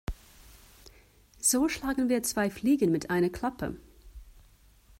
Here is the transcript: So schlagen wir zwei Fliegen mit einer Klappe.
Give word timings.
So 1.37 1.69
schlagen 1.69 2.09
wir 2.09 2.23
zwei 2.23 2.49
Fliegen 2.49 2.91
mit 2.91 3.11
einer 3.11 3.29
Klappe. 3.29 3.77